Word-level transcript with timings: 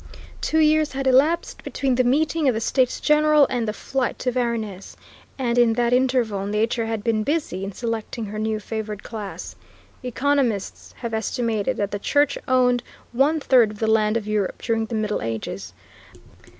Two 0.41 0.57
years 0.57 0.93
had 0.93 1.05
elapsed 1.05 1.63
between 1.63 1.93
the 1.93 2.03
meeting 2.03 2.47
of 2.47 2.55
the 2.55 2.59
States 2.59 2.99
General 2.99 3.45
and 3.51 3.67
the 3.67 3.71
flight 3.71 4.17
to 4.17 4.31
Varennes, 4.31 4.97
and 5.37 5.59
in 5.59 5.73
that 5.73 5.93
interval 5.93 6.47
nature 6.47 6.87
had 6.87 7.03
been 7.03 7.23
busy 7.23 7.63
in 7.63 7.71
selecting 7.71 8.25
her 8.25 8.39
new 8.39 8.59
favored 8.59 9.03
class. 9.03 9.55
Economists 10.01 10.93
have 11.01 11.13
estimated 11.13 11.77
that 11.77 11.91
the 11.91 11.99
Church 11.99 12.35
owned 12.47 12.81
one 13.11 13.39
third 13.39 13.69
of 13.69 13.77
the 13.77 13.85
land 13.85 14.17
of 14.17 14.27
Europe 14.27 14.59
during 14.63 14.87
the 14.87 14.95
Middle 14.95 15.21
Ages. 15.21 15.71